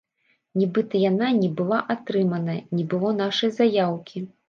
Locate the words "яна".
1.03-1.27